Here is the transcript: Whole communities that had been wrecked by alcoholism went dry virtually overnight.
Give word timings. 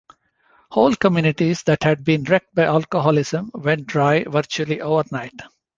Whole 0.71 0.95
communities 0.95 1.61
that 1.67 1.83
had 1.83 2.03
been 2.03 2.23
wrecked 2.23 2.55
by 2.55 2.63
alcoholism 2.63 3.51
went 3.53 3.85
dry 3.85 4.23
virtually 4.23 4.81
overnight. 4.81 5.39